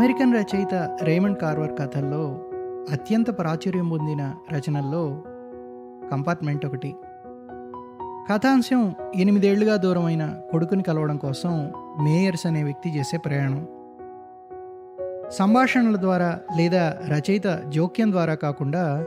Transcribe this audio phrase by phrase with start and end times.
[0.00, 2.38] American రచయిత Raymond Carver కథల్లో
[2.92, 5.22] అత్యంత ప్రాచుర్యం పొందిన రచనల్లో
[6.12, 6.94] కంపార్ట్మెంట్ ఒకటి.
[8.30, 11.72] కథాంశం ఎనిమిదేళ్ళుగా దూరమైన కొడుకుని కలవడం కోసం
[12.04, 13.66] మేయర్స్ అనే వ్యక్తి చేసే ప్రయాణం.
[15.30, 19.04] సంభాషణల ద్వారా లేదా రచయిత జోక్యం ద్వారా కాకుండా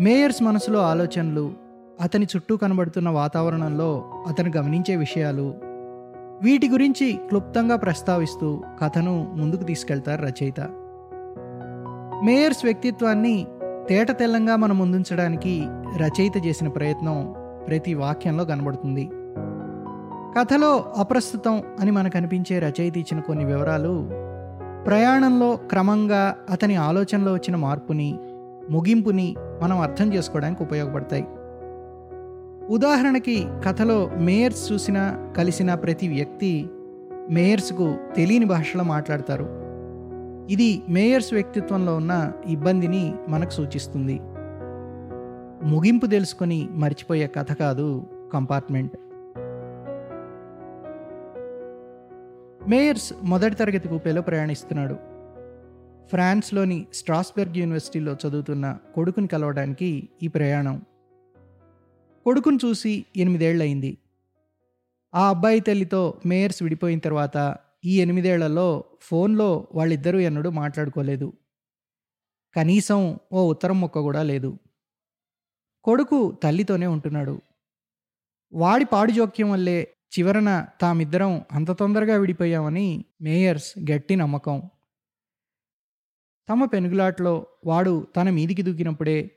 [0.00, 1.52] మేయర్స్ మనసులో ఆలోచనలు
[2.00, 5.54] అతని చుట్టూ కనబడుతున్న వాతావరణంలో అతను గమనించే విషయాలు
[6.42, 10.60] వీటి గురించి క్లుప్తంగా ప్రస్తావిస్తూ కథను ముందుకు తీసుకెళ్తారు రచయిత.
[12.24, 13.46] మేయర్స్ వ్యక్తిత్వాన్ని
[13.88, 15.64] తేట తెల్లంగా మనం ముందుంచడానికి
[15.96, 17.34] రచయిత చేసిన ప్రయత్నం
[17.68, 19.10] ప్రతి వాక్యంలో కనబడుతుంది.
[20.38, 24.08] కథలో అప్రస్తుతం అని మనకు అనిపించే రచయిత ఇచ్చిన కొన్ని వివరాలు
[24.84, 28.18] ప్రయాణంలో క్రమంగా అతని ఆలోచనలో వచ్చిన మార్పుని
[28.70, 31.26] ముగింపుని మనం అర్థం చేసుకోవడానికి ఉపయోగపడతాయి.
[32.70, 36.68] ఉదాహరణకి కథలో మేయర్స్ చూసిన కలిసిన ప్రతి వ్యక్తి
[37.30, 39.48] మేయర్స్కు తెలియని భాషలో మాట్లాడతారు.
[40.50, 44.20] ఇది మేయర్స్ వ్యక్తిత్వంలో ఉన్న ఇబ్బందిని మనకు సూచిస్తుంది.
[45.68, 48.96] ముగింపు తెలుసుకొని మర్చిపోయే కథ కాదు కంపార్ట్మెంట్.
[52.68, 54.94] మేయర్స్ మొదటి తరగతి కూపేలో ప్రయాణిస్తున్నాడు.
[56.10, 60.82] ఫ్రాన్స్లోని స్ట్రాస్బెర్గ్ యూనివర్సిటీలో చదువుతున్న కొడుకుని కలవడానికి ఈ ప్రయాణం.
[62.24, 63.98] కొడుకుని చూసి ఎనిమిదేళ్ళయింది.
[65.14, 71.32] ఆ అబ్బాయి తల్లితో మేయర్స్ విడిపోయిన తర్వాత ఈ ఎనిమిదేళ్ళలో ఫోన్లో వాళ్ళిద్దరూ ఎన్నడూ మాట్లాడుకోలేదు.
[72.56, 74.58] కనీసం ఓ ఉత్తరం మొక్క కూడా లేదు.
[75.84, 77.40] కొడుకు తల్లితోనే ఉంటున్నాడు.
[78.52, 84.62] వాడి పాడు జోక్యం వల్లే చివరన తామిద్దరం అంత తొందరగా విడిపోయామని మేయర్స్ గట్టి నమ్మకం.
[86.48, 89.30] తమ పెనుగులాట్లో వాడు తన మీదికి దూకినప్పుడే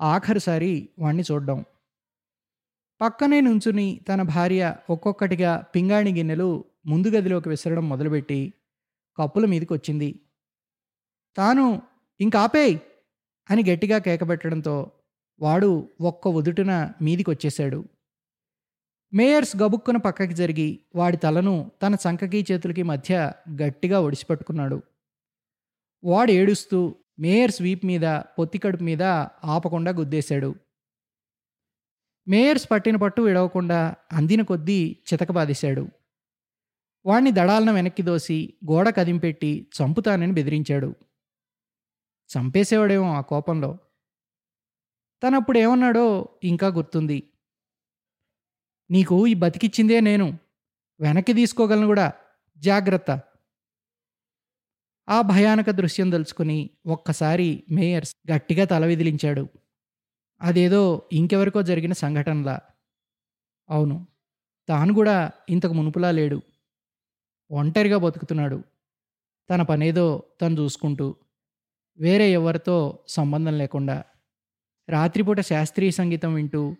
[0.00, 1.64] ఆఖరిసారి వాణ్ణి చూడ్డం.
[3.00, 8.52] పక్కనే నుంచుని తన భార్య ఒక్కొక్కటిగా పింగాణి గిన్నెలు ముందు గదిలోకి విసరడం మొదలుపెట్టి
[9.18, 10.20] కప్పుల మీదకి వచ్చింది
[11.36, 11.82] తాను
[12.20, 12.78] ఇంకాపేయ్
[13.50, 14.90] అని గట్టిగా కేకబెట్టడంతో
[15.40, 17.84] వాడు ఒక్క ఉదుటిన మీదికి వచ్చేశాడు
[19.12, 23.32] మేయర్స్ గబుక్కున పక్కకి జరిగి వాడి తలను తన చంకకి చేతులకి మధ్య
[23.62, 24.82] గట్టిగా ఒడిసిపట్టుకున్నాడు.
[26.04, 28.06] వాడు ఏడుస్తూ మేయర్స్ వీప్ మీద
[28.38, 29.02] పొత్తికడుపు మీద
[29.44, 30.54] ఆపకుండా గుద్దేశాడు.
[32.28, 35.88] మేయర్స్ పట్టిన పట్టు విడవకుండా అందిన కొద్దీ చితకబాదేశాడు
[37.06, 40.94] వాణ్ణి దడాలను వెనక్కి దోసి గోడ కదింపెట్టి చంపుతానని బెదిరించాడు.
[42.30, 43.78] చంపేసేవాడేమో ఆ కోపంలో.
[45.22, 47.30] తనప్పుడు ఏమన్నాడో ఇంకా గుర్తుంది.
[48.90, 50.38] నీకు ఈ బతికిచ్చిందే నేను.
[51.00, 52.12] వెనక్కి తీసుకోగలను కూడా.
[52.58, 53.20] జాగ్రత్త.
[55.08, 59.48] ఆ భయానక దృశ్యం తలుచుకుని ఒక్కసారి మేయర్స్ గట్టిగా తల విదిలించాడు.
[60.40, 62.58] అదేదో ఇంకెవరికో జరిగిన సంఘటనలా.
[63.70, 64.06] అవును.
[64.68, 66.42] తాను కూడా ఇంతకు మునుపులా లేడు.
[67.50, 68.62] ఒంటరిగా బతుకుతున్నాడు.
[69.50, 71.14] తన పనేదో తను చూసుకుంటూ.
[71.98, 74.04] వేరే ఎవరితో సంబంధం లేకుండా.
[74.88, 76.76] రాత్రిపూట శాస్త్రీయ సంగీతం వింటూ.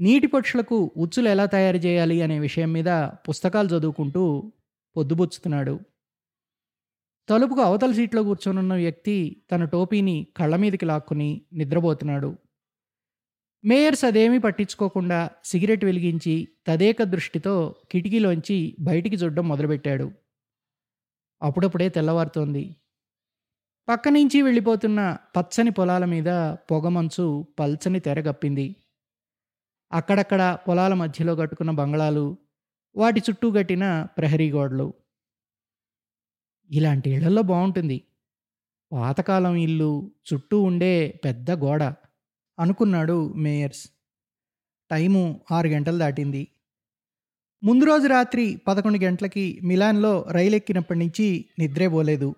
[0.00, 2.88] నీటి పక్షులకు ఉచ్చులు ఎలా తయారు చేయాలి అనే విషయం మీద
[3.28, 4.52] పుస్తకాలు చదువుకుంటూ
[4.96, 5.80] పొద్దుబుచ్చుతున్నాడు.
[7.28, 12.36] తలుపుకు అవతల సీట్లో కూర్చొనున్న వ్యక్తి తన టోపీని కళ్ళ మీదకి లాక్కుని నిద్రపోతున్నాడు.
[13.66, 20.12] మేయర్స్ అదేమీ పట్టించుకోకుండా సిగరెట్ వెలిగించి తదేక దృష్టితో కిటికీలోంచి బయటికి చూడడం మొదలుపెట్టాడు.
[21.42, 22.76] అప్పుడప్పుడే తెల్లవారుతోంది.
[23.88, 26.28] పక్క నుంచి వెళ్ళిపోతున్న పచ్చని పొలాల మీద
[26.70, 28.76] పొగమంచు పల్చని తెరగప్పింది
[29.92, 32.36] అక్కడక్కడ పొలాల మధ్యలో కట్టుకున్న బంగళాలు
[32.96, 34.94] వాటి చుట్టూ కట్టిన ప్రహరీ గోడలు.
[36.70, 38.02] ఇలాంటి ఇళ్ళలో బాగుంటుంది
[38.92, 41.82] పాతకాలం ఇల్లు చుట్టూ ఉండే పెద్ద గోడ.
[42.58, 43.90] అనుకున్నాడు మేయర్స్.
[44.90, 46.48] టైము ఆరు గంటలు దాటింది.
[47.64, 52.34] ముందు రోజు రాత్రి పదకొండు గంటలకి మిలాన్లో రైలు ఎక్కినప్పటి నుంచి నిద్రే పోలేదు.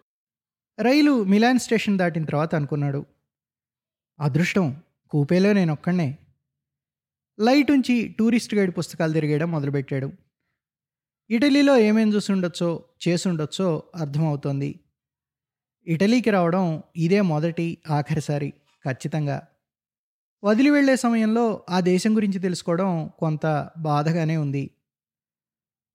[0.80, 3.06] రైలు మిలాన్ స్టేషన్ దాటిన తర్వాత అనుకున్నాడు.
[4.20, 6.18] అదృష్టం కూపేలో నేను ఒక్కడనే
[7.40, 10.12] లైట్ ఉంచి టూరిస్ట్ గైడ్ పుస్తకాలు తిరిగేయడం మొదలుపెట్టాడు.
[11.30, 14.80] ఇటలీలో ఏమేం చూసి ఉండొచ్చో చేసుండొచ్చో అర్థమవుతోంది.
[15.86, 18.50] ఇటలీకి రావడం ఇదే మొదటి ఆఖరిసారి
[18.84, 19.48] ఖచ్చితంగా.
[20.44, 24.70] వదిలి వెళ్ళే సమయంలో ఆ దేశం గురించి తెలుసుకోవడం కొంత బాధగానే ఉంది.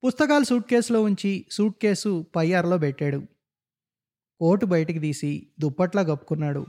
[0.04, 3.24] పుస్తకాలు సూట్ కేసులో ఉంచి సూట్ కేసు పయ్యార్లో పెట్టాడు.
[4.40, 6.66] కోటు బయటికి తీసి దుప్పట్లా కప్పుకున్నాడు.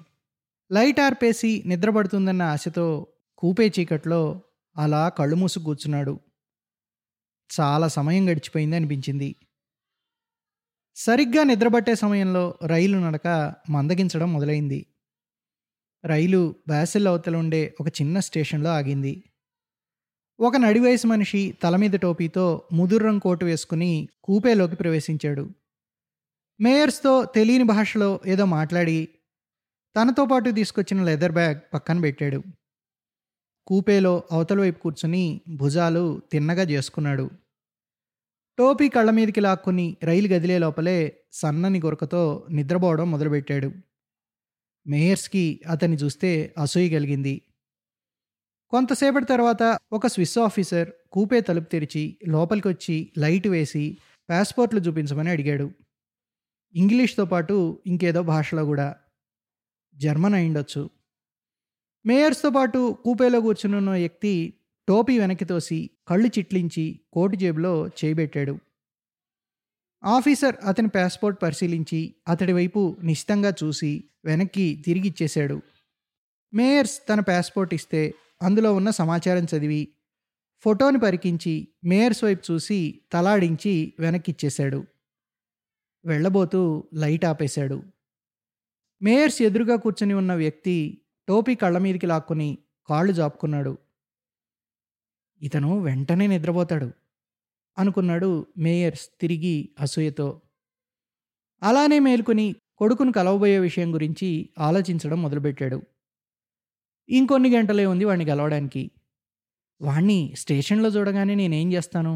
[0.73, 3.07] లైట్ ఆర్పేసి నిద్రపడుతుందన్న ఆశతో
[3.39, 4.43] కూపే చీకట్లో
[4.77, 6.21] అలా కళ్ళు మూసు కూర్చున్నాడు.
[7.61, 9.37] చాలా సమయం గడిచిపోయింది అనిపించింది.
[10.97, 14.87] సరిగ్గా నిద్రపట్టే సమయంలో రైలు నడక మందగించడం మొదలైంది.
[16.05, 19.25] రైలు బ్యాసిల్ అవతల ఉండే ఒక చిన్న స్టేషన్లో ఆగింది.
[20.41, 25.49] ఒక నడివయసు మనిషి తల మీద టోపీతో ముదుర్రం కోటు వేసుకుని కూపేలోకి ప్రవేశించాడు.
[26.61, 29.09] మేయర్స్తో తెలియని భాషలో ఏదో మాట్లాడి
[29.97, 32.43] తనతో పాటు తీసుకొచ్చిన లెదర్ బ్యాగ్ పక్కన పెట్టాడు.
[33.67, 37.31] కూపేలో అవతల వైపు కూర్చుని భుజాలు తిన్నగా చేసుకున్నాడు.
[38.59, 43.94] టోపీ కళ్ళ మీదకి లాక్కుని రైలు గదిలే లోపలే సన్నని గురకతో నిద్రపోవడం మొదలుపెట్టాడు.
[44.87, 47.43] మేయర్స్కి అతన్ని చూస్తే అసూయ కలిగింది.
[48.71, 53.99] కొంతసేపటి తర్వాత ఒక స్విస్ ఆఫీసర్ కూపే తలుపు తెరిచి లోపలికి వచ్చి లైట్ వేసి
[54.31, 55.71] పాస్పోర్ట్లు చూపించమని అడిగాడు.
[56.75, 58.97] ఇంగ్లీష్తో పాటు ఇంకేదో భాషలో కూడా.
[59.97, 60.91] జర్మన్ అయిండొచ్చు
[62.07, 64.55] మేయర్స్తో పాటు కూపేలో కూర్చునున్న వ్యక్తి
[64.89, 68.59] టోపీ వెనక్కి తోసి కళ్ళు చిట్లించి కోటు జేబులో చేయిబెట్టాడు
[70.05, 75.63] ఆఫీసర్ అతని పాస్పోర్ట్ పరిశీలించి అతడి వైపు నిశితంగా చూసి వెనక్కి తిరిగి ఇచ్చేశాడు.
[76.55, 79.89] మేయర్స్ తన పాస్పోర్ట్ ఇస్తే అందులో ఉన్న సమాచారం చదివి
[80.61, 84.85] ఫోటోని పరికించి మేయర్స్ వైపు చూసి తలాడించి వెనక్కిచ్చేశాడు
[86.05, 87.83] వెళ్ళబోతూ లైట్ ఆపేశాడు.
[89.03, 92.59] మేయర్స్ ఎదురుగా కూర్చుని ఉన్న వ్యక్తి టోపీ కళ్ళ మీదకి లాక్కుని
[92.89, 93.79] కాళ్ళు జాపుకున్నాడు.
[95.43, 97.04] ఇతను వెంటనే నిద్రపోతాడు.
[97.77, 100.29] అనుకున్నాడు మేయర్స్ తిరిగి అసూయతో.
[101.63, 104.29] అలానే మేలుకొని కొడుకును కలవబోయే విషయం గురించి
[104.59, 105.79] ఆలోచించడం మొదలుపెట్టాడు.
[107.09, 108.83] ఇంకొన్ని గంటలే ఉంది వాడిని కలవడానికి
[109.81, 112.15] వాణ్ణి స్టేషన్లో చూడగానే నేనేం చేస్తాను?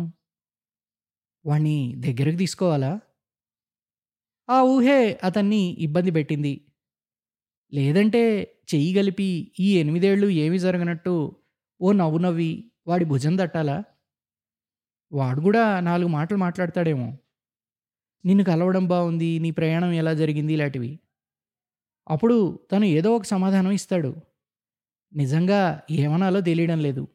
[1.45, 2.93] వాణ్ణి దగ్గరకు తీసుకోవాలా?
[4.49, 6.53] ఆ ఊహే అతన్ని ఇబ్బంది పెట్టింది.
[7.73, 8.23] లేదంటే
[8.73, 9.29] చెయ్యి గలిపి
[9.61, 11.15] ఈ ఎనిమిదేళ్ళు ఏమి జరగనట్టు
[11.81, 12.51] ఓ నవ్వు నవ్వి
[12.87, 13.77] వాడి భుజం తట్టాలా?
[15.13, 17.17] వాడు కూడా నాలుగు మాటలు మాట్లాడతాడేమో.
[18.25, 20.53] నిన్ను కలవడం బాగుంది నీ ప్రయాణం ఎలా జరిగింది?
[20.53, 20.99] ఇలాంటివి.
[22.09, 24.15] అప్పుడు తను ఏదో ఒక సమాధానం ఇస్తాడు.
[25.17, 27.09] నిజంగా ఏమనాలో తెలియడం లేదు.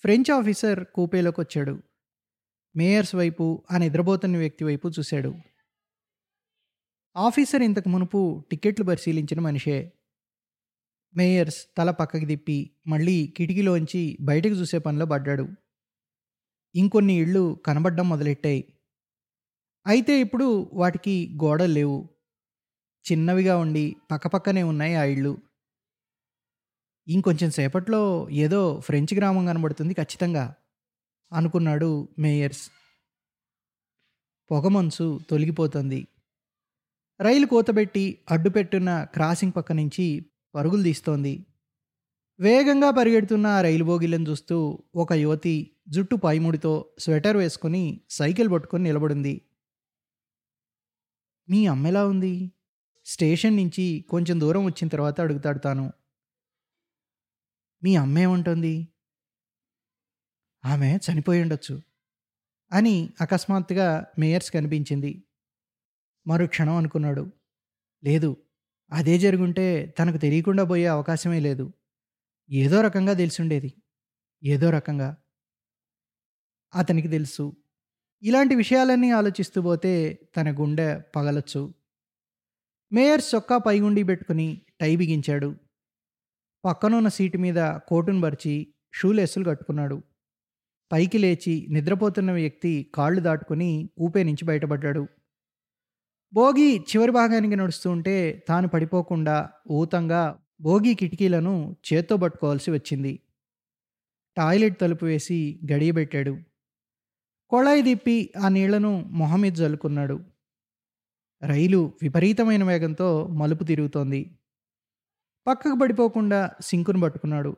[0.00, 1.82] ఫ్రెంచ్ ఆఫీసర్ కూపేలోకి వచ్చాడు.
[2.76, 5.34] మేయర్స్ వైపు ఆ నిద్రపోతున్న వ్యక్తి వైపు చూశాడు.
[7.16, 9.92] ఆఫీసర్ ఇంతకు మునుపు టికెట్లు పరిశీలించిన మనిషే.
[11.16, 15.48] మేయర్స్ తల పక్కకి తిప్పి మళ్ళీ కిటికీలోంచి బయటకు చూసే పనిలో పడ్డాడు.
[16.76, 18.62] ఇంకొన్ని ఇళ్ళు కనబడ్డం మొదలెట్టాయి.
[19.86, 21.98] అయితే ఇప్పుడు వాటికి గోడలు లేవు.
[23.06, 25.34] చిన్నవిగా ఉండి పక్కపక్కనే ఉన్నాయి ఆ ఇళ్ళు.
[27.06, 30.54] ఇంకొంచెం సేపట్లో ఏదో ఫ్రెంచ్ గ్రామం కనబడుతుంది ఖచ్చితంగా
[31.32, 32.64] అనుకున్నాడు మేయర్స్.
[34.50, 36.00] పొగమంచు తొలగిపోతుంది.
[37.20, 40.06] రైలు కూతబెట్టి అడ్డుపెట్టున్న క్రాసింగ్ పక్క నుంచి
[40.54, 41.34] పరుగులు తీస్తోంది.
[42.40, 49.40] వేగంగా పరిగెడుతున్న ఆ రైలు బోగిలను చూస్తూ ఒక యువతి జుట్టు పైముడితో స్వెటర్ వేసుకుని సైకిల్ పట్టుకొని నిలబడింది.
[51.48, 52.52] మీ అమ్మెలా ఉంది?
[53.04, 55.92] స్టేషన్ నుంచి కొంచెం దూరం వచ్చిన తర్వాత అడుగుతాడు తాను.
[57.84, 58.88] మీ అమ్మేమంటుంది
[60.64, 61.82] ఆమె చనిపోయి ఉండొచ్చు
[62.72, 65.24] అని అకస్మాత్తుగా మేయర్స్ కనిపించింది.
[66.26, 67.30] మరుక్షణం అనుకున్నాడు.
[68.04, 68.36] లేదు
[68.92, 71.72] అదే జరుగుంటే తనకు తెలియకుండా పోయే అవకాశమే లేదు.
[72.50, 73.74] ఏదో రకంగా తెలిసుండేది.
[74.44, 75.16] ఏదో రకంగా.
[76.74, 77.56] అతనికి తెలుసు.
[78.22, 81.74] ఇలాంటి విషయాలన్నీ ఆలోచిస్తూ పోతే తన గుండె పగలొచ్చు.
[82.92, 85.54] మేయర్ సొక్కా పైగుండి పెట్టుకుని టై బిగించాడు.
[86.64, 90.02] పక్కనున్న సీటు మీద కోటును పరిచి షూలేసులు కట్టుకున్నాడు.
[90.92, 95.06] పైకి లేచి నిద్రపోతున్న వ్యక్తి కాళ్ళు దాటుకుని ఊపే నుంచి బయటపడ్డాడు.
[96.32, 103.20] భోగి చివరి భాగానికి నడుస్తూ ఉంటే తాను పడిపోకుండా ఊతంగా భోగి కిటికీలను చేత్తో పట్టుకోవాల్సి వచ్చింది.
[104.36, 106.38] టాయిలెట్ తలుపు వేసి గడియబెట్టాడు.
[107.48, 110.20] కొళాయి తిప్పి ఆ నీళ్ళను మొహం మీద జల్లుకున్నాడు.
[111.42, 114.30] రైలు విపరీతమైన వేగంతో మలుపు తిరుగుతోంది.
[115.46, 117.56] పక్కకు పడిపోకుండా సింకును పట్టుకున్నాడు.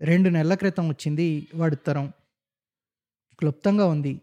[0.00, 2.12] రెండు నెలల క్రితం వచ్చింది వాడుత్తరం
[3.38, 4.20] క్లుప్తంగా ఉంది.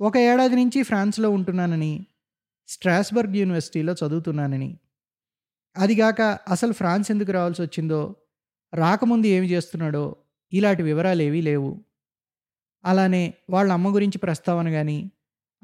[0.00, 2.06] ఒక ఏడాది నుంచి ఫ్రాన్స్లో ఉంటున్నానని
[2.68, 4.78] స్ట్రాస్బర్గ్ యూనివర్సిటీలో చదువుతున్నానని.
[5.76, 8.16] అదిగాక అసలు ఫ్రాన్స్ ఎందుకు రావాల్సి వచ్చిందో
[8.74, 10.16] రాకముందు ఏమి చేస్తున్నాడో
[10.52, 11.84] ఇలాంటి వివరాలు ఏవీ లేవు.
[12.84, 15.10] అలానే వాళ్ళ అమ్మ గురించి ప్రస్తావన కానీ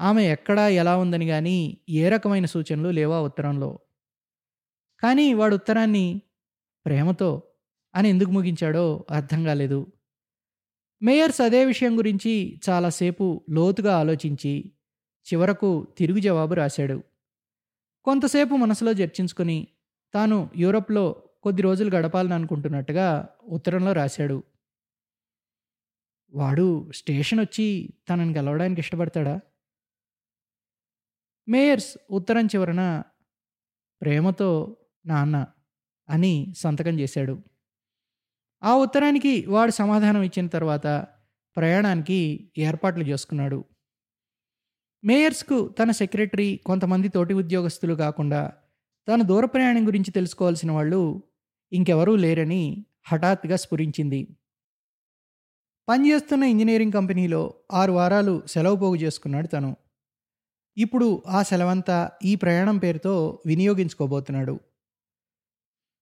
[0.01, 3.79] ఆమె ఎక్కడా ఎలా ఉందని కానీ ఏ రకమైన సూచనలు లేవా ఉత్తరంలో.
[5.01, 6.23] కానీ వాడు ఉత్తరాన్ని
[6.87, 7.43] ప్రేమతో
[7.95, 9.93] అని ఎందుకు ముగించాడో అర్థం కాలేదు.
[11.03, 14.73] మేయర్స్ అదే విషయం గురించి చాలాసేపు లోతుగా ఆలోచించి
[15.27, 17.03] చివరకు తిరుగు జవాబు రాశాడు.
[18.05, 19.69] కొంతసేపు మనసులో చర్చించుకొని
[20.15, 24.43] తాను యూరప్లో కొద్ది రోజులు గడపాలని అనుకుంటున్నట్టుగా ఉత్తరంలో రాశాడు.
[26.33, 29.41] వాడు స్టేషన్ వచ్చి తనని కలవడానికి ఇష్టపడతాడా?
[31.49, 33.03] మేయర్స్ ఉత్తరం చివరన
[34.01, 35.47] ప్రేమతో నాన్న
[36.09, 37.43] అని సంతకం చేశాడు.
[38.63, 41.07] ఆ ఉత్తరానికి వాడు సమాధానం ఇచ్చిన తర్వాత
[41.57, 43.65] ప్రయాణానికి ఏర్పాట్లు చేసుకున్నాడు.
[45.05, 48.53] మేయర్స్కు తన సెక్రటరీ కొంతమంది తోటి ఉద్యోగస్తులు కాకుండా
[49.09, 51.23] తన దూర ప్రయాణం గురించి తెలుసుకోవాల్సిన వాళ్ళు
[51.73, 54.37] ఇంకెవరూ లేరని హఠాత్తుగా స్ఫురించింది.
[55.89, 59.77] పనిచేస్తున్న ఇంజనీరింగ్ కంపెనీలో ఆరు వారాలు సెలవు పోగు చేసుకున్నాడు తను.
[60.77, 64.61] ఇప్పుడు ఆ సెలవంతా ఈ ప్రయాణం పేరుతో వినియోగించుకోబోతున్నాడు.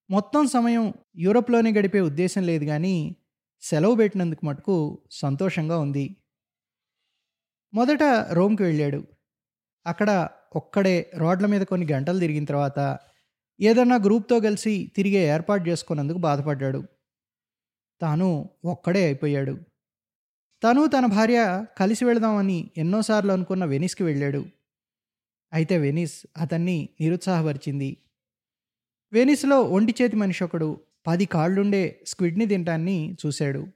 [0.09, 3.15] మొత్తం సమయం యూరోప్లోనే గడిపే ఉద్దేశం లేదు కానీ
[3.61, 6.15] సెలవు పెట్టినందుకు మటుకు సంతోషంగా ఉంది.
[7.73, 9.16] మొదట రోమ్కి వెళ్ళాడు.
[9.87, 12.99] అక్కడ ఒక్కడే రోడ్ల మీద కొన్ని గంటలు తిరిగిన తర్వాత
[13.59, 16.83] ఏదన్నా గ్రూప్తో కలిసి తిరిగే ఏర్పాటు చేసుకున్నందుకు బాధపడ్డాడు.
[18.01, 19.57] తాను ఒక్కడే అయిపోయాడు.
[20.63, 24.45] తను తన భార్య కలిసి వెళదామని ఎన్నోసార్లు అనుకున్న వెనిస్కి వెళ్ళాడు.
[25.53, 27.97] అయితే వెనిస్ అతన్ని నిరుత్సాహపరిచింది.
[29.13, 30.69] వెనిస్లో ఒంటి చేతి మనిషి ఒకడు
[31.07, 33.67] పది కాళ్ళుండే స్క్విడ్ని తింటాన్ని చూశాడు.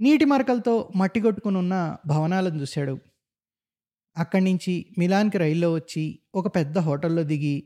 [0.00, 2.98] నీటి మరకలతో మట్టి కొట్టుకుని ఉన్న భవనాలను చూశాడు.
[4.20, 7.56] అక్కడి నుంచి మిలాన్కి రైల్లో వచ్చి ఒక పెద్ద హోటల్లో దిగి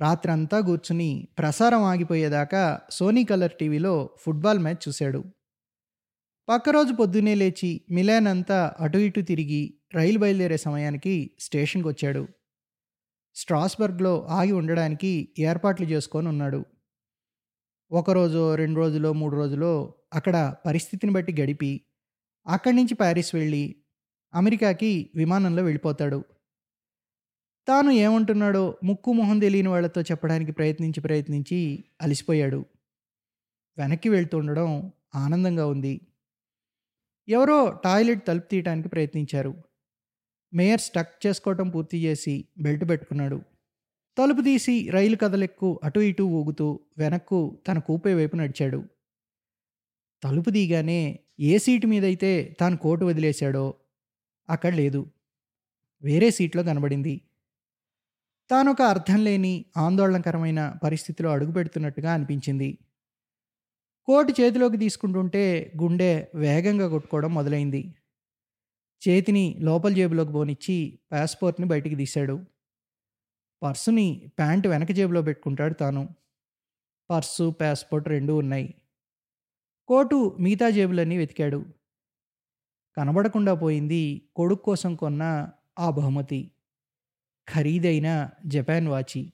[0.00, 5.20] రాత్రంతా కూర్చుని ప్రసారం ఆగిపోయేదాకా సోనీ కలర్ టీవీలో ఫుట్బాల్ మ్యాచ్ చూశాడు.
[6.48, 9.62] పక్క రోజు పొద్దున్నే లేచి మిలాన్ అంతా అటు ఇటు తిరిగి
[9.94, 12.28] రైలు బయలుదేరే సమయానికి స్టేషన్కి వచ్చాడు.
[13.34, 16.60] స్ట్రాస్బర్గ్లో ఆగి ఉండడానికి ఏర్పాట్లు చేసుకొని ఉన్నాడు.
[17.90, 21.72] ఒకరోజు రెండు రోజులో మూడు రోజులో అక్కడ పరిస్థితిని బట్టి గడిపి
[22.46, 23.64] అక్కడి నుంచి ప్యారిస్ వెళ్ళి
[24.34, 26.24] అమెరికాకి విమానంలో వెళ్ళిపోతాడు.
[27.68, 32.64] తాను ఏమంటున్నాడో ముక్కు మొహం తెలియని వాళ్ళతో చెప్పడానికి ప్రయత్నించి ప్రయత్నించి అలసిపోయాడు.
[33.78, 36.00] వెనక్కి వెళ్తుండడం ఆనందంగా ఉంది.
[37.28, 39.54] ఎవరో టాయిలెట్ తలుపు తీయడానికి ప్రయత్నించారు.
[40.54, 43.42] మేయర్ స్టక్ చేసుకోవటం పూర్తి చేసి బెల్ట్ పెట్టుకున్నాడు.
[44.18, 48.84] తలుపు తీసి రైలు కదలెక్కు అటు ఇటు ఊగుతూ వెనక్కు తన కూపే వైపు నడిచాడు.
[50.24, 53.74] తలుపు తీయగానే ఏ సీటు మీదైతే తాను కోటు వదిలేశాడో
[54.50, 55.06] అక్కడ లేదు.
[56.02, 57.20] వేరే సీట్లో కనబడింది.
[58.50, 62.78] తాను ఒక అర్థం లేని ఆందోళనకరమైన పరిస్థితిలో అడుగుపెడుతున్నట్టుగా అనిపించింది.
[64.04, 67.94] కోటు చేతిలోకి తీసుకుంటుంటే గుండె వేగంగా కొట్టుకోవడం మొదలైంది.
[69.08, 72.40] చేతిని లోపల జేబులోకి పోనిచ్చి పాస్పోర్ట్ని బయటికి తీశాడు.
[73.62, 76.08] పర్సుని ప్యాంటు వెనక జేబులో పెట్టుకుంటాడు తాను.
[77.10, 78.74] పర్సు పాస్పోర్ట్ రెండూ ఉన్నాయి.
[79.88, 81.66] కోటు మిగతా జేబులన్నీ వెతికాడు.
[82.96, 85.48] కనబడకుండా పోయింది కొడుకు కోసం కొన్న
[85.78, 86.50] ఆ బహుమతి.
[87.48, 89.32] ఖరీదైన జపాన్ వాచి.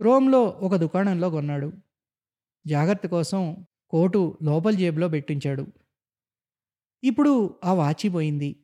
[0.00, 1.72] రోమ్లో ఒక దుకాణంలో కొన్నాడు.
[2.66, 5.66] జాగ్రత్త కోసం కోటు లోపల జేబులో పెట్టించాడు.
[7.04, 8.56] ఇప్పుడు ఆ వాచి పోయింది.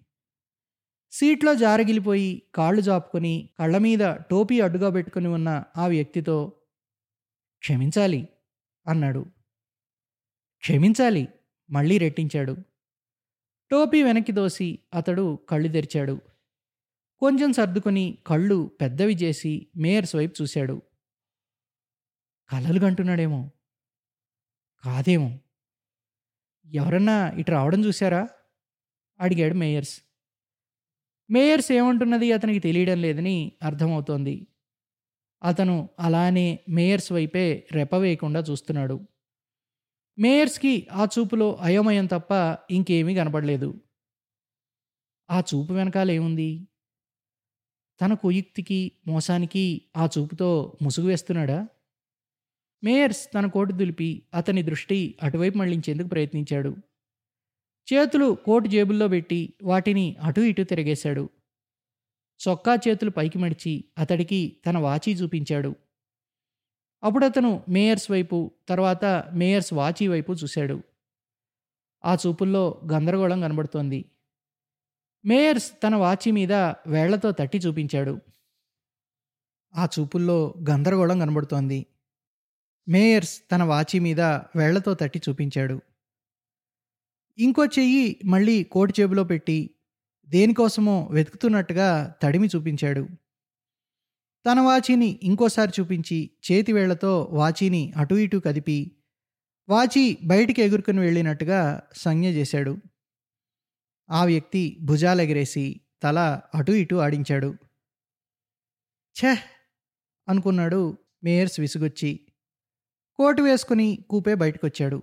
[1.11, 6.53] సీట్లో జారగిలిపోయి కాళ్ళు జాపుకొని కళ్ళ మీద టోపీ అడ్డుగా పెట్టుకుని ఉన్న ఆ వ్యక్తితో
[7.59, 8.29] క్షమించాలి
[8.87, 9.27] అన్నాడు.
[10.59, 11.29] క్షమించాలి
[11.71, 12.57] మళ్ళీ రెట్టించాడు.
[13.71, 16.21] టోపీ వెనక్కి దోసి అతడు కళ్ళు తెరిచాడు.
[17.19, 20.83] కొంచెం సర్దుకొని కళ్ళు పెద్దవి చేసి మేయర్స్ వైపు చూశాడు.
[22.53, 23.51] కలలు కంటున్నాడేమో.
[24.85, 25.39] కాదేమో.
[26.75, 28.29] ఎవరన్నా ఇటు రావడం చూశారా?
[29.21, 30.03] అడిగాడు మేయర్స్.
[31.31, 34.47] మేయర్స్ ఏమంటున్నది అతనికి తెలియడం లేదని అర్థమవుతోంది.
[35.43, 39.01] అతను అలానే మేయర్స్ వైపే రెపవేయకుండా చూస్తున్నాడు.
[40.19, 42.33] మేయర్స్కి ఆ చూపులో అయోమయం తప్ప
[42.71, 43.69] ఇంకేమీ కనపడలేదు
[45.29, 46.51] ఆ చూపు వెనకాల ఏముంది?
[48.01, 49.65] తన కుయుక్తికి మోసానికి
[49.97, 50.51] ఆ చూపుతో
[50.83, 51.59] ముసుగు వేస్తున్నాడా?
[52.83, 56.71] మేయర్స్ తన కోటు దులిపి అతని దృష్టి అటువైపు మళ్ళించేందుకు ప్రయత్నించాడు.
[57.89, 61.25] చేతులు కోటు జేబుల్లో పెట్టి వాటిని అటు ఇటు తిరగేశాడు.
[62.41, 65.71] చొక్కా చేతులు పైకి మడిచి అతడికి తన వాచి చూపించాడు.
[67.03, 70.83] అప్పుడు అతను మేయర్స్ వైపు తర్వాత మేయర్స్ వాచి వైపు చూశాడు.
[72.05, 74.05] ఆ చూపుల్లో గందరగోళం కనబడుతోంది.
[75.25, 76.53] మేయర్స్ తన వాచి మీద
[76.87, 78.21] వేళ్ళతో తట్టి చూపించాడు.
[79.75, 81.87] ఆ చూపుల్లో గందరగోళం కనబడుతోంది.
[82.89, 85.81] మేయర్స్ తన వాచి మీద వేళ్ళతో తట్టి చూపించాడు.
[87.39, 89.71] ఇంకో చెయ్యి మళ్ళీ కోటి జేబులో పెట్టి
[90.29, 93.09] దేనికోసమో వెతుకుతున్నట్టుగా తడిమి చూపించాడు.
[94.47, 98.93] తన వాచీని ఇంకోసారి చూపించి చేతి వేళ్ళతో వాచీని అటు ఇటు కదిపి
[99.69, 102.77] వాచి బయటికి ఎగురుకుని వెళ్ళినట్టుగా సంజ్ఞ చేశాడు.
[104.11, 107.55] ఆ వ్యక్తి భుజాలెగిరేసి తల అటు ఇటు ఆడించాడు.
[109.17, 109.39] ఛెహ్
[110.29, 112.21] అనుకున్నాడు మేయర్స్ విసుగొచ్చి.
[113.17, 115.03] కోటు వేసుకుని కూపే బయటకొచ్చాడు.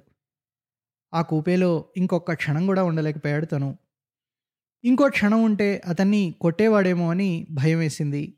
[1.13, 3.77] ఆ కూపేలో ఇంకొక క్షణం కూడా ఉండలేకపోయాడు తను.
[4.83, 8.37] ఇంకో క్షణం ఉంటే అతన్ని కొట్టేవాడేమో అని భయం వేసింది.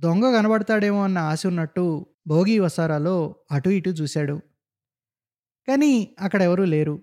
[0.00, 4.36] దొంగ కనబడతాడేమో అన్న ఆశ ఉన్నట్టు భోగి వసారాలో అటు ఇటు చూశాడు.
[5.68, 7.02] కానీ అక్కడ ఎవరూ లేరు.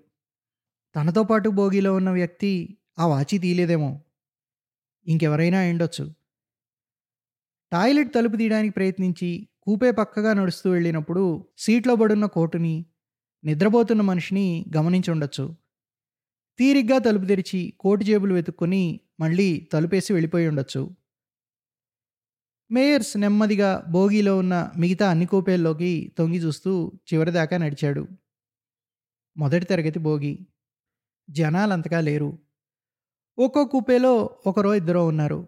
[0.96, 3.90] తనతో పాటు భోగిలో ఉన్న వ్యక్తి ఆ వాచి తీయలేదేమో
[5.08, 6.06] ఇంకెవరైనా ఉండొచ్చు
[7.72, 9.30] టాయిలెట్ తలుపు తీయడానికి ప్రయత్నించి
[9.62, 11.24] కూపే పక్కగా నడుస్తూ వెళ్ళినప్పుడు
[11.58, 12.86] సీట్లో పడున్న కోటుని
[13.44, 15.46] నిద్రపోతున్న మనిషిని గమనించి ఉండొచ్చు.
[16.60, 18.84] తీరిగ్గా తలుపు తెరిచి కోటు జేబులు వెతుక్కొని
[19.20, 20.82] మళ్ళీ తలుపేసి వెళ్ళిపోయి ఉండొచ్చు.
[22.72, 28.08] మేయర్స్ నెమ్మదిగా బోగీలో ఉన్న మిగతా అన్ని కూపేల్లోకి తొంగి చూస్తూ చివరిదాకా నడిచాడు.
[29.38, 30.40] మొదటి తరగతి బోగి.
[31.30, 32.40] జనాలంతగా లేరు.
[33.40, 35.48] ఒక్కో కూపేలో ఒకరో ఇద్దరో ఉన్నారు.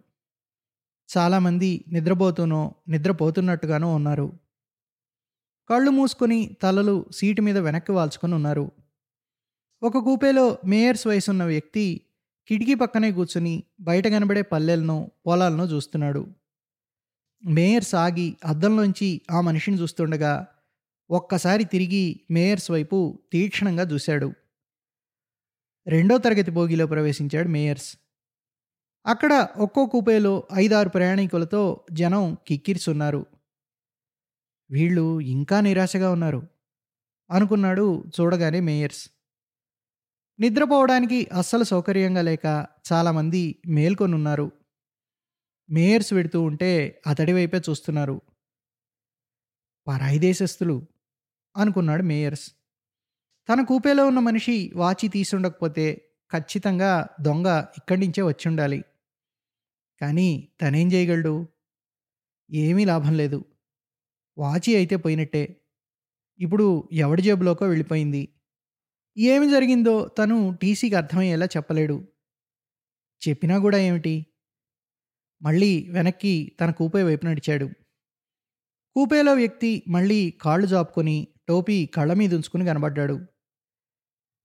[1.18, 4.34] చాలామంది నిద్రపోతూనో నిద్రపోతున్నట్టుగానో ఉన్నారు.
[5.70, 8.72] కళ్ళు మూసుకొని తలలు సీటు మీద వెనక్కి వాల్చుకొని ఉన్నారు.
[9.84, 12.02] ఒక కూపేలో మేయర్స్ వయసున్న వ్యక్తి
[12.48, 16.39] కిటికీ పక్కనే కూర్చుని బయట కనబడే పల్లెలను పొలాలను చూస్తున్నాడు.
[17.46, 20.48] మేయర్స్ ఆగి అద్దంలోంచి ఆ మనిషిని చూస్తుండగా
[21.10, 24.30] ఒక్కసారి తిరిగి మేయర్స్ వైపు తీక్షణంగా చూశాడు.
[25.88, 27.98] రెండో తరగతి బోగిలో ప్రవేశించాడు మేయర్స్.
[29.06, 33.26] అక్కడ ఒక్కో కూపేలో ఐదారు ప్రయాణికులతో జనం కిక్కిరిసున్నారు
[34.72, 36.42] వీళ్ళు ఇంకా నిరాశగా ఉన్నారు
[37.32, 39.10] అనుకున్నాడు చూడగానే మేయర్స్.
[40.40, 44.52] నిద్రపోవడానికి అస్సలు సౌకర్యంగా లేక చాలామంది మేల్కొనున్నారు.
[45.70, 48.22] మేయర్స్ పెడుతూ ఉంటే అతడి వైపే చూస్తున్నారు.
[49.88, 50.88] పరాయి దేశస్థులు
[51.58, 52.52] అనుకున్నాడు మేయర్స్.
[53.50, 57.48] తన కూపేలో ఉన్న మనిషి వాచి తీసుండకపోతే ఖచ్చితంగా దొంగ
[57.78, 58.80] ఇక్కడి నుంచే వచ్చి ఉండాలి
[60.02, 61.48] కానీ తనేం చేయగలడు?
[62.52, 63.46] ఏమీ లాభం లేదు.
[64.38, 65.44] వాచి అయితే పోయినట్టే.
[66.40, 68.24] ఇప్పుడు ఎవడి జేబులోకో వెళ్ళిపోయింది.
[69.18, 71.98] ఏమి జరిగిందో తను టీసీకి అర్థమయ్యేలా చెప్పలేడు.
[73.22, 74.16] చెప్పినా కూడా ఏమిటి?
[75.42, 77.70] మళ్ళీ వెనక్కి తన కూపే వైపు నడిచాడు.
[78.96, 83.20] కూపేలో వ్యక్తి మళ్ళీ కాళ్ళు జాపుకొని టోపీ కళ్ళ మీద ఉంచుకుని కనబడ్డాడు.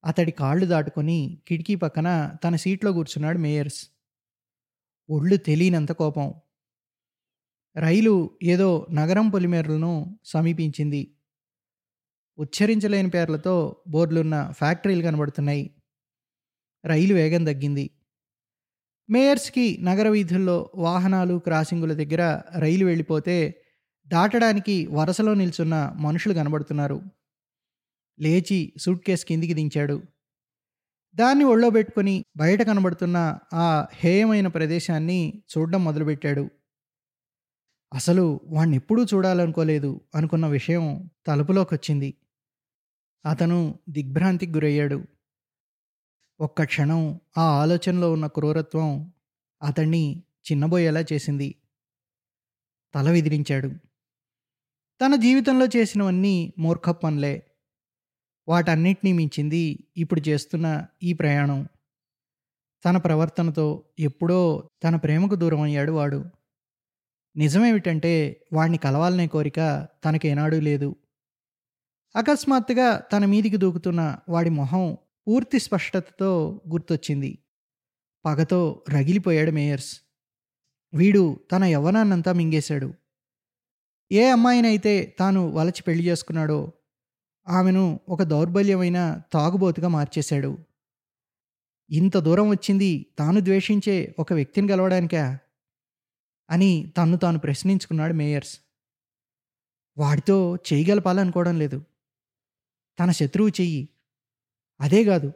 [0.04, 3.88] అతడి కాళ్ళు దాటుకొని కిటికీ పక్కన తన సీట్లో కూర్చున్నాడు మేయర్స్.
[5.10, 6.34] ఒళ్ళు తెలియనంత కోపం.
[7.76, 11.16] రైలు ఏదో నగరం పొలిమేరలను సమీపించింది.
[12.38, 15.74] ఉచ్చరించలేని పేర్లతో బోర్డులున్న ఫ్యాక్టరీలు కనబడుతున్నాయి.
[16.84, 17.90] రైలు వేగం తగ్గింది.
[19.10, 23.62] మేయర్స్కి నగర వీధుల్లో వాహనాలు క్రాసింగుల దగ్గర రైలు వెళ్ళిపోతే
[24.06, 27.02] దాటడానికి వరసలో నిల్చున్న మనుషులు కనబడుతున్నారు.
[28.20, 30.02] లేచి సూట్ కేస్ కిందికి దించాడు.
[31.14, 36.48] దాన్ని ఒళ్ళో పెట్టుకుని బయట కనబడుతున్న ఆ హేయమైన ప్రదేశాన్ని చూడడం మొదలుపెట్టాడు.
[37.94, 42.14] అసలు వాణ్ణి ఎప్పుడూ చూడాలనుకోలేదు అనుకున్న విషయం తలుపులోకి వచ్చింది
[43.26, 45.04] అతను దిగ్భ్రాంతికి గురయ్యాడు.
[46.44, 49.12] ఒక్క క్షణం ఆ ఆలోచనలో ఉన్న క్రూరత్వం
[49.62, 51.54] అతన్ని చిన్నబోయేలా చేసింది.
[52.94, 53.68] తల విదిరించాడు
[55.00, 57.46] తన జీవితంలో చేసినవన్నీ మూర్ఖ పనులే.
[58.48, 61.68] వాటన్నిటినీ మించింది ఇప్పుడు చేస్తున్న ఈ ప్రయాణం.
[62.84, 66.24] తన ప్రవర్తనతో ఎప్పుడో తన ప్రేమకు దూరం అయ్యాడు వాడు.
[67.36, 70.96] నిజమేమిటంటే వాణ్ణి కలవాలనే కోరిక తనకేనాడూ లేదు.
[72.16, 74.96] అకస్మాత్తుగా తన మీదికి దూకుతున్న వాడి మొహం
[75.28, 77.38] పూర్తి స్పష్టతతో గుర్తొచ్చింది.
[78.24, 80.00] పగతో రగిలిపోయాడు మేయర్స్.
[80.94, 82.94] వీడు తన యవ్వనాన్నంతా మింగేశాడు.
[84.12, 86.72] ఏ అమ్మాయినైతే తాను వలచి పెళ్ళి చేసుకున్నాడో
[87.48, 90.58] ఆమెను ఒక దౌర్బల్యమైన తాగుబోతుగా మార్చేశాడు.
[91.90, 95.38] ఇంత దూరం వచ్చింది తాను ద్వేషించే ఒక వ్యక్తిని గెలవడానికా?
[96.50, 98.60] అని తన్ను తాను ప్రశ్నించుకున్నాడు మేయర్స్.
[99.98, 101.82] వాడితో చేయగలపాలనుకోవడం లేదు.
[103.00, 103.88] తన శత్రువు చెయ్యి
[104.80, 105.32] అదే కాదు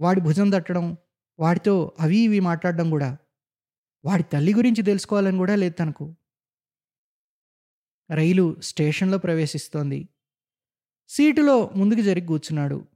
[0.00, 0.96] వాడి భుజం తట్టడం
[1.38, 3.16] వాడితో అవి ఇవి మాట్లాడడం కూడా
[4.04, 6.16] వాడి తల్లి గురించి తెలుసుకోవాలని కూడా లేదు తనకు.
[8.10, 10.08] రైలు స్టేషన్లో ప్రవేశిస్తోంది.
[11.08, 12.86] సీటులో ముందుకు జరిగి కూర్చున్నాడు.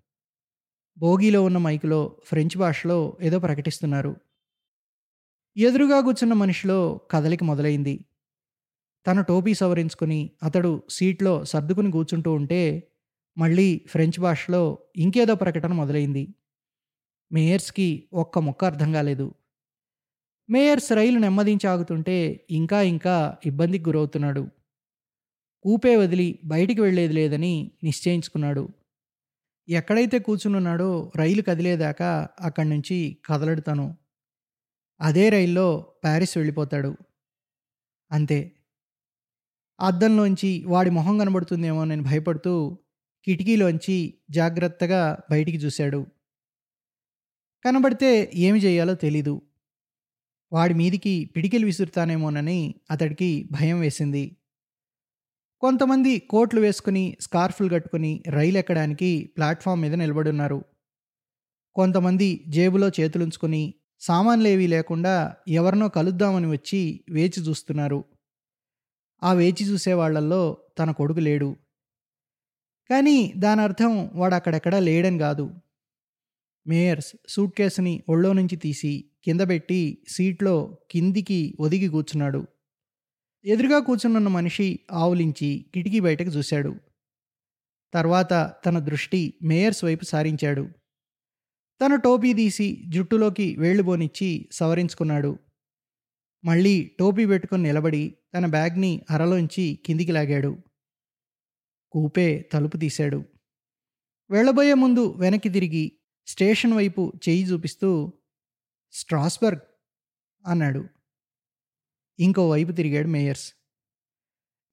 [0.99, 4.16] బోగీలో ఉన్న మైకులో ఫ్రెంచ్ భాషలో ఏదో ప్రకటిస్తున్నారు.
[5.57, 8.05] ఎదురుగా కూర్చున్న మనిషిలో కదలిక మొదలైంది.
[9.07, 12.88] తన టోపీ సవరించుకుని అతడు సీట్లో సర్దుకుని కూర్చుంటూ ఉంటే
[13.37, 14.62] మళ్ళీ ఫ్రెంచ్ భాషలో
[14.96, 16.25] ఇంకేదో ప్రకటన మొదలైంది.
[17.33, 19.27] మేయర్స్కి ఒక్క ముక్క అర్థం కాలేదు.
[20.49, 24.49] మేయర్స్ రైలు నెమ్మదించి ఆగుతుంటే ఇంకా ఇంకా ఇబ్బందికి గురవుతున్నాడు.
[25.64, 28.68] ఊపే వదిలి బయటికి వెళ్ళేది లేదని నిశ్చయించుకున్నాడు.
[29.68, 33.96] ఎక్కడైతే కూర్చునున్నాడో రైలు కదిలేదాకా అక్కడి నుంచి కదలడుతాను.
[35.01, 36.92] అదే రైల్లో ప్యారిస్ వెళ్ళిపోతాడు.
[38.11, 38.38] అంతే.
[39.81, 42.79] అద్దంలోంచి వాడి మొహం కనబడుతుందేమో నేను భయపడుతూ
[43.27, 46.07] కిటికీలోంచి జాగ్రత్తగా బయటికి చూశాడు.
[47.65, 49.43] కనబడితే ఏమి చేయాలో తెలీదు.
[50.53, 54.37] వాడి మీదికి పిడికిలు విసురుతానేమోనని అతడికి భయం వేసింది.
[55.61, 60.65] కొంతమంది కోట్లు వేసుకుని స్కార్ఫులు కట్టుకుని రైలు ఎక్కడానికి ప్లాట్ఫామ్ మీద నిలబడున్నారు.
[61.75, 68.05] కొంతమంది జేబులో చేతులుంచుకుని సామాన్లేవీ లేకుండా ఎవరినో కలుద్దామని వచ్చి వేచి చూస్తున్నారు.
[69.23, 71.57] ఆ వేచి చూసే వాళ్ళల్లో తన కొడుకు లేడు.
[72.90, 75.51] కానీ దాని అర్థం వాడు అక్కడెక్కడా లేడని కాదు.
[76.66, 82.46] మేయర్స్ సూట్ కేసుని ఒళ్ళో నుంచి తీసి కింద పెట్టి సీట్లో కిందికి ఒదిగి కూర్చున్నాడు.
[83.44, 86.75] ఎదురుగా కూర్చున్న మనిషి ఆవులించి కిటికీ బయటకు చూశాడు.
[87.94, 90.68] తర్వాత తన దృష్టి మేయర్స్ వైపు సారించాడు.
[91.81, 95.38] తన టోపీ తీసి జుట్టులోకి వేళ్ళుబోనిచ్చి సవరించుకున్నాడు.
[96.44, 100.57] మళ్ళీ టోపీ పెట్టుకుని నిలబడి తన బ్యాగ్ని అరలోంచి కిందికి లాగాడు.
[101.92, 103.25] కూపే తలుపు తీశాడు.
[104.31, 105.92] వెళ్ళబోయే ముందు వెనక్కి తిరిగి
[106.27, 108.12] స్టేషన్ వైపు చేయి చూపిస్తూ
[108.92, 109.61] స్ట్రాస్బర్గ్
[110.46, 110.83] అన్నాడు.
[112.18, 113.53] ఇంకో వైపు తిరిగాడు మేయర్స్.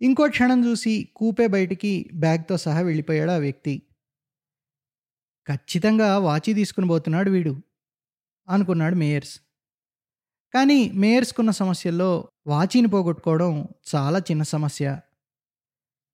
[0.02, 3.82] ఇంకో క్షణం చూసి కూపే బయటికి బ్యాగ్తో సహా వెళ్ళిపోయాడు ఆ వ్యక్తి.
[5.48, 7.54] ఖచ్చితంగా వాచి తీసుకుని పోతున్నాడు వీడు
[8.50, 9.40] అనుకున్నాడు మేయర్స్.
[10.54, 15.00] కానీ మేయర్స్కున్న సమస్యల్లో వాచీని పోగొట్టుకోవడం చాలా చిన్న సమస్య.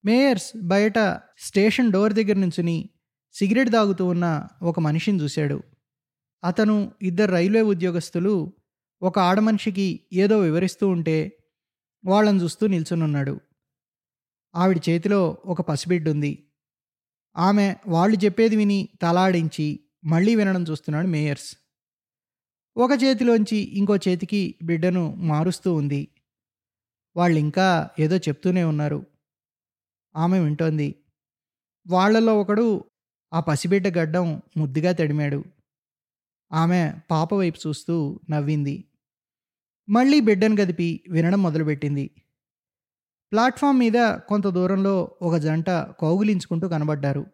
[0.05, 0.99] మేయర్స్ బయట
[1.37, 2.89] స్టేషన్ డోర్ దగ్గర నుంచుని
[3.33, 5.63] సిగరెట్ తాగుతూ ఉన్న ఒక మనిషిని చూశాడు.
[6.43, 8.53] అతను ఇద్దరు రైల్వే ఉద్యోగస్తులు
[9.01, 11.31] ఒక ఆడమనిషికి ఏదో వివరిస్తూ ఉంటే
[12.05, 13.39] వాళ్ళని చూస్తూ నిల్చునున్నాడు.
[14.55, 16.43] ఆవిడ చేతిలో ఒక పసిబిడ్డు ఉంది
[17.37, 21.57] ఆమె వాళ్ళు చెప్పేది విని తలాడించి మళ్ళీ వినడం చూస్తున్నాడు మేయర్స్.
[22.77, 26.07] ఒక చేతిలోంచి ఇంకో చేతికి బిడ్డను మారుస్తూ ఉంది.
[27.15, 29.05] వాళ్ళు ఇంకా ఏదో చెప్తూనే ఉన్నారు.
[30.19, 30.95] ఆమె వింటోంది.
[31.87, 32.83] వాళ్ళలో ఒకడు
[33.33, 35.43] ఆ పసిబిడ్డ గడ్డం ముద్దుగా తడిమాడు.
[36.51, 38.85] ఆమె పాప వైపు చూస్తూ నవ్వింది.
[39.89, 42.11] మళ్ళీ బిడ్డను గదిపి వినడం మొదలుపెట్టింది.
[43.31, 47.25] ప్లాట్ఫామ్ మీద కొంత దూరంలో ఒక జంట కౌగిలించుకుంటూ కనబడ్డారు.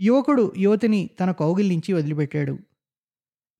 [0.00, 2.58] యువకుడు యువతిని తన కౌగిలించి వదిలిపెట్టాడు.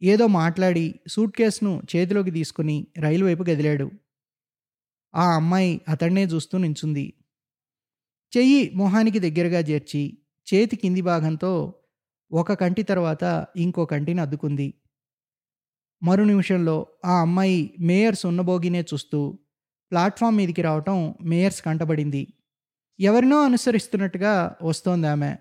[0.03, 3.91] ఏదో మాట్లాడి సూట్ కేసును చేతిలోకి తీసుకుని రైలు వైపు గదిలాడు.
[5.15, 7.15] ఆ అమ్మాయి అతన్నే చూస్తూ నించుంది.
[8.33, 10.03] చెయ్యి మొహానికి దగ్గరగా చేర్చి
[10.47, 11.53] చేతి కింది భాగంతో
[12.31, 13.25] ఒక కంటి తర్వాత
[13.57, 14.75] ఇంకో కంటిని అద్దుకుంది.
[16.03, 19.21] మరు నిమిషంలో ఆ అమ్మాయి మేయర్స్ ఉన్నబోగినే చూస్తూ
[19.93, 22.23] ప్లాట్ఫామ్ మీదికి రావటం మేయర్స్ కంటబడింది.
[23.01, 25.33] ఎవరినో అనుసరిస్తున్నట్టుగా వస్తోంది ఆమె.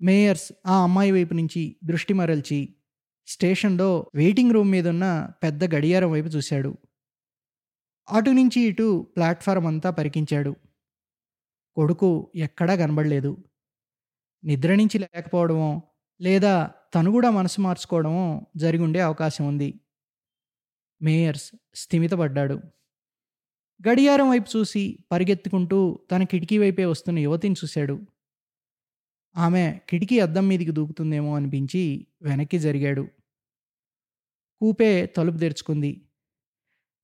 [0.00, 2.60] మేయర్స్ ఆ అమ్మాయి వైపు నుంచి దృష్టి మరల్చి
[3.26, 5.06] స్టేషన్లో వెయిటింగ్ రూమ్ మీదున్న
[5.42, 6.72] పెద్ద గడియారం వైపు చూశాడు.
[8.08, 10.52] అటు నుంచి ఇటు ప్లాట్ఫారం అంతా పరికించాడు.
[11.76, 13.36] కొడుకు ఎక్కడా కనబడలేదు.
[14.44, 15.82] నిద్ర నుంచి లేకపోవడమో
[16.20, 19.80] లేదా తను కూడా మనసు మార్చుకోవడమో జరిగి ఉండే అవకాశం ఉంది.
[21.02, 22.60] మేయర్స్ స్థిమితపడ్డాడు.
[23.88, 28.00] గడియారం వైపు చూసి పరిగెత్తుకుంటూ తన కిటికీ వైపే వస్తున్న యువతిని చూశాడు.
[29.36, 33.08] ఆమె కిటికీ అద్దం మీదికి దూకుతుందేమో అనిపించి వెనక్కి జరిగాడు.
[34.60, 36.00] కూపే తలుపు తెరుచుకుంది.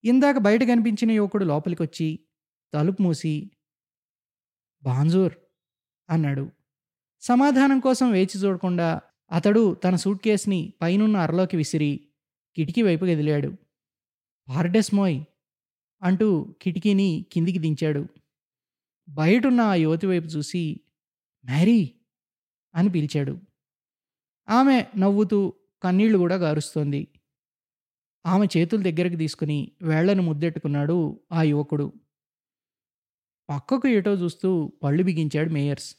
[0.05, 2.21] ఇందాక బయట కనిపించిన యువకుడు లోపలికొచ్చి
[2.75, 3.51] తలుపు మూసి
[4.85, 5.35] బాంజూర్
[6.11, 6.51] అన్నాడు.
[7.21, 9.01] సమాధానం కోసం వేచి చూడకుండా
[9.33, 12.09] అతడు తన సూట్ కేసుని పైనున్న అరలోకి విసిరి
[12.57, 13.53] కిటికీ వైపు గదిలాడు
[14.49, 15.25] పార్డెస్మోయ్
[16.03, 18.07] అంటూ కిటికీని కిందికి దించాడు.
[19.09, 20.81] బయటున్న ఆ యువతి వైపు చూసి
[21.45, 21.91] మ్యారీ
[22.75, 23.39] అని పిలిచాడు.
[24.49, 27.09] ఆమె నవ్వుతూ కన్నీళ్ళు కూడా గారుస్తోంది.
[28.27, 31.93] ఆమె చేతుల దగ్గరకు తీసుకుని వేళ్ళను ముద్దెట్టుకున్నాడు ఆ యువకుడు.
[33.53, 35.97] పక్కకు ఎటో చూస్తూ పళ్ళు బిగించాడు మేయర్స్.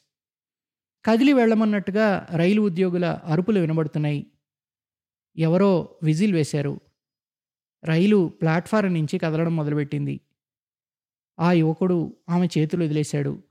[1.06, 4.28] కదిలి వెళ్ళమన్నట్టుగా రైలు ఉద్యోగుల అరుపులు వినబడుతున్నాయి.
[5.38, 6.80] ఎవరో విజిల్ వేశారు.
[7.84, 10.22] రైలు ప్లాట్ఫారం నుంచి కదలడం మొదలుపెట్టింది.
[11.40, 13.44] ఆ యువకుడు ఆమె చేతులు వదిలేశాడు.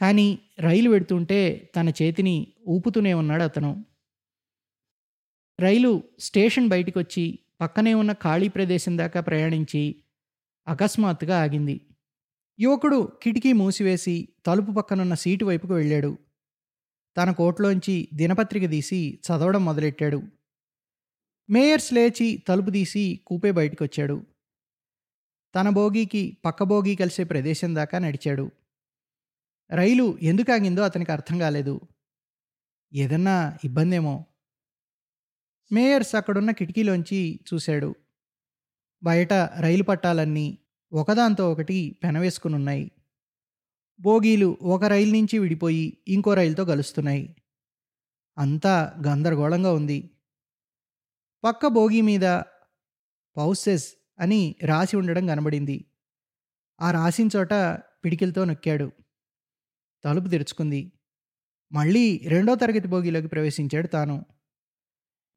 [0.00, 3.84] కానీ రైలు పెడుతుంటే తన చేతిని ఊపుతూనే ఉన్నాడు అతను.
[5.60, 9.96] రైలు స్టేషన్ బయటికి వచ్చి పక్కనే ఉన్న ఖాళీ ప్రదేశం దాకా ప్రయాణించి
[10.68, 11.80] అకస్మాత్తుగా ఆగింది.
[12.60, 16.18] యువకుడు కిటికీ మూసివేసి తలుపు పక్కనున్న సీటు వైపుకు వెళ్ళాడు.
[17.16, 20.22] తన కోట్లోంచి దినపత్రిక తీసి చదవడం మొదలెట్టాడు.
[21.50, 24.26] మేయర్స్ లేచి తలుపు తీసి కూపే బయటికి వచ్చాడు
[25.54, 28.50] తన బోగీకి పక్క బోగి కలిసే ప్రదేశం దాకా నడిచాడు.
[29.70, 31.80] రైలు ఎందుకు ఆగిందో అతనికి అర్థం కాలేదు.
[32.94, 34.24] ఏదన్నా ఇబ్బందేమో.
[35.72, 37.94] మేయర్స్ అక్కడున్న కిటికీలోంచి చూశాడు.
[39.02, 40.58] బయట రైలు పట్టాలన్నీ
[40.92, 42.90] ఒకదాంతో ఒకటి పెనవేసుకుని ఉన్నాయి
[44.00, 47.36] బోగీలు ఒక రైలు నుంచి విడిపోయి ఇంకో రైలుతో కలుస్తున్నాయి.
[48.38, 50.10] అంతా గందరగోళంగా ఉంది.
[51.44, 52.42] పక్క బోగీ మీద
[53.36, 55.84] పౌసెస్ అని రాసి ఉండడం కనబడింది.
[56.80, 57.52] ఆ రాసిన చోట
[58.04, 58.90] పిడికిలతో నొక్కాడు.
[60.04, 60.92] తలుపు తెరుచుకుంది.
[61.72, 64.24] మళ్ళీ రెండో తరగతి బోగీలోకి ప్రవేశించాడు తాను.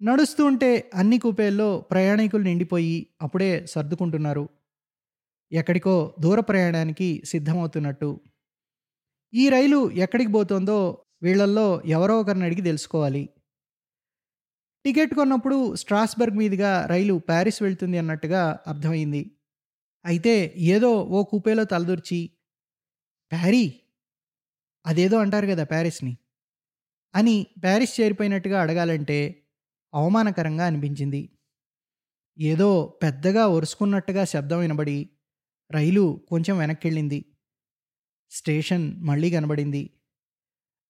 [0.02, 4.50] నడుస్తూ ఉంటే అన్ని కూపేల్లో ప్రయాణికులు నిండిపోయి అప్పుడే సర్దుకుంటున్నారు.
[5.54, 8.22] ఎక్కడికో దూర ప్రయాణానికి సిద్ధమవుతున్నట్టు.
[9.34, 13.30] ఈ రైలు ఎక్కడికి పోతుందో వీళ్ళల్లో ఎవరో ఒకరిని అడిగి తెలుసుకోవాలి.
[14.86, 19.32] టికెట్ కొన్నప్పుడు స్ట్రాస్బర్గ్ మీదుగా రైలు ప్యారిస్ వెళ్తుంది అన్నట్టుగా అర్థమైంది.
[20.06, 22.32] అయితే ఏదో ఓ కూపేలో తలదూర్చి
[23.32, 23.82] ప్యారీ?
[24.86, 26.18] అదేదో అంటారు కదా ప్యారిస్ని
[27.16, 29.46] అని ప్యారిస్ చేరిపోయినట్టుగా అడగాలంటే
[29.94, 31.30] అవమానకరంగా అనిపించింది.
[32.40, 35.10] ఏదో పెద్దగా ఒరుసుకున్నట్టుగా శబ్దం వినబడి
[35.72, 37.26] రైలు కొంచెం వెనక్కెళ్ళింది.
[38.32, 39.90] స్టేషన్ మళ్ళీ కనబడింది.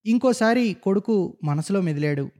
[0.05, 2.31] ఇంకోసారి కొడుకు మనసులో మెదిలాడు.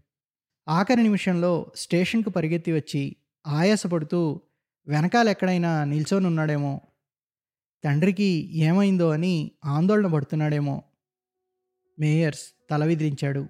[0.70, 3.16] ఆఖరి నిమిషంలో స్టేషన్కు పరిగెత్తి వచ్చి
[3.48, 4.42] ఆయాసపడుతూ
[4.88, 6.68] వెనకాలెక్కడైనా నిల్చోనున్నాడేమో.
[6.68, 6.82] ఉన్నాడేమో
[7.84, 10.84] తండ్రికి ఏమైందో అని ఆందోళన పడుతున్నాడేమో.
[12.00, 13.48] మేయర్స్ తల విదిలించాడు.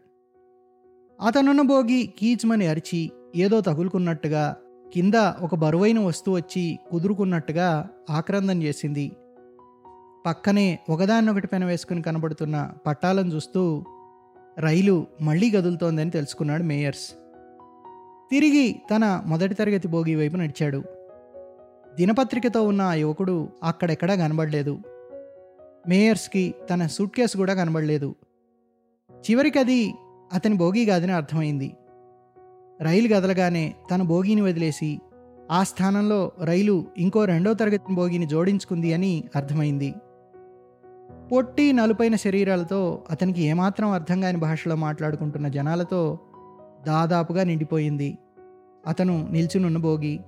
[1.27, 4.55] అతనున్న భోగి కీచ్మని అరిచి ఏదో తగులుకున్నట్టుగా
[4.93, 9.11] కింద ఒక బరువైన వస్తువు వచ్చి కుదురుకున్నట్టుగా ఆక్రందం చేసింది.
[10.25, 13.83] పక్కనే ఒకదాన్నొకటి పెన వేసుకుని కనబడుతున్న పట్టాలను చూస్తూ
[14.59, 17.11] రైలు మళ్ళీ కదులుతోందని తెలుసుకున్నాడు మేయర్స్.
[18.31, 20.83] తిరిగి తన మొదటి తరగతి భోగి వైపు నడిచాడు.
[21.95, 24.79] దినపత్రికతో ఉన్న ఆ యువకుడు అక్కడెక్కడా కనబడలేదు.
[25.87, 28.15] మేయర్స్కి తన సూట్ కేసు కూడా కనబడలేదు.
[29.13, 29.93] చివరికి అది
[30.33, 31.73] అతని భోగి కాదని అర్థమైంది.
[32.81, 34.99] రైలు కదలగానే తన బోగిని వదిలేసి
[35.51, 39.93] ఆ స్థానంలో రైలు ఇంకో రెండో తరగతి బోగిని జోడించుకుంది అని అర్థమైంది.
[41.31, 46.19] పొట్టి నలుపైన శరీరాలతో అతనికి ఏమాత్రం అర్థం కాని భాషలో మాట్లాడుకుంటున్న జనాలతో
[46.87, 48.17] దాదాపుగా నిండిపోయింది.
[48.87, 50.19] అతను నిల్చునున్న బోగి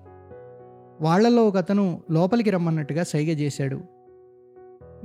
[1.01, 3.81] వాళ్ళలో ఒక అతను లోపలికి రమ్మన్నట్టుగా సైగ చేశాడు.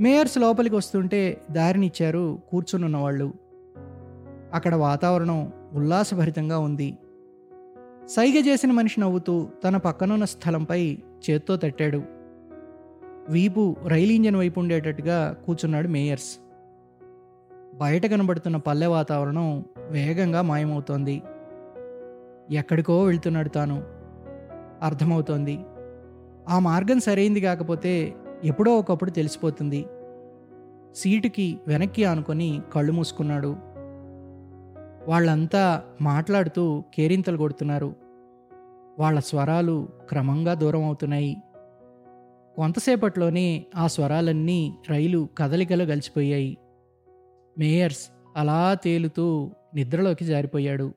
[0.00, 3.32] మేయర్స్ లోపలికి వస్తుంటే దారినిచ్చారు కూర్చునున్న వాళ్ళు
[4.54, 6.98] అక్కడ వాతావరణం ఉల్లాసభరితంగా ఉంది.
[8.10, 10.98] సైగ చేసిన మనిషి నవ్వుతూ తన పక్కనున్న స్థలంపై
[11.30, 12.02] చేత్తో తట్టాడు.
[13.28, 16.38] వీపు రైలు ఇంజన్ వైపు ఉండేటట్టుగా కూర్చున్నాడు మేయర్స్.
[17.78, 21.22] బయట కనబడుతున్న పల్లె వాతావరణం వేగంగా మాయమవుతోంది.
[22.50, 23.82] ఎక్కడికో వెళ్తున్నాడు తాను.
[24.84, 25.58] అర్థమవుతోంది.
[26.48, 29.86] ఆ మార్గం సరైంది కాకపోతే ఎప్పుడో ఒకప్పుడు తెలిసిపోతుంది.
[30.94, 33.56] సీటుకి వెనక్కి ఆనుకొని కళ్ళు మూసుకున్నాడు.
[35.08, 37.99] వాళ్ళంతా మాట్లాడుతూ కేరింతలు కొడుతున్నారు.
[39.00, 41.36] వాళ్ళ స్వరాలు క్రమంగా దూరం అవుతున్నాయి.
[42.56, 46.58] కొంతసేపట్లోనే ఆ స్వరాలన్నీ రైలు కదలికలో కలిసిపోయాయి
[47.58, 50.92] మేయర్స్ అలా తేలుతూ నిద్రలోకి జారిపోయాడు.